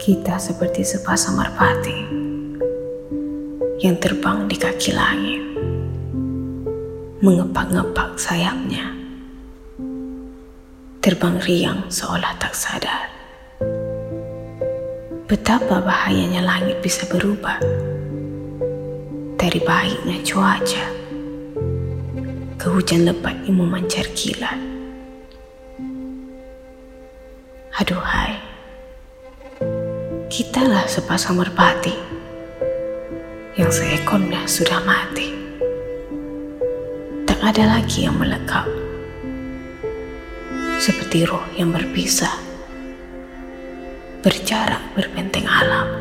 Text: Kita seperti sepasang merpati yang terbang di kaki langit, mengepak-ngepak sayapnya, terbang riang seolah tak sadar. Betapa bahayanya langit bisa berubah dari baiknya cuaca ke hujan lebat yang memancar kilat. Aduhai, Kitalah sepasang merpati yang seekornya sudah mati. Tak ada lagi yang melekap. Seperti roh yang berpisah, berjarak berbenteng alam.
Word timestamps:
Kita 0.00 0.40
seperti 0.40 0.80
sepasang 0.80 1.36
merpati 1.36 2.00
yang 3.84 4.00
terbang 4.00 4.48
di 4.48 4.56
kaki 4.56 4.96
langit, 4.96 5.44
mengepak-ngepak 7.20 8.16
sayapnya, 8.16 8.96
terbang 11.04 11.36
riang 11.44 11.80
seolah 11.92 12.32
tak 12.40 12.56
sadar. 12.56 13.12
Betapa 15.28 15.84
bahayanya 15.84 16.48
langit 16.48 16.80
bisa 16.80 17.04
berubah 17.04 17.60
dari 19.36 19.60
baiknya 19.60 20.16
cuaca 20.24 20.84
ke 22.56 22.66
hujan 22.72 23.04
lebat 23.04 23.36
yang 23.44 23.60
memancar 23.60 24.08
kilat. 24.16 24.56
Aduhai, 27.76 28.49
Kitalah 30.40 30.88
sepasang 30.88 31.36
merpati 31.36 31.92
yang 33.60 33.68
seekornya 33.68 34.48
sudah 34.48 34.80
mati. 34.88 35.36
Tak 37.28 37.44
ada 37.44 37.76
lagi 37.76 38.08
yang 38.08 38.16
melekap. 38.16 38.64
Seperti 40.80 41.28
roh 41.28 41.44
yang 41.60 41.76
berpisah, 41.76 42.32
berjarak 44.24 44.80
berbenteng 44.96 45.44
alam. 45.44 45.92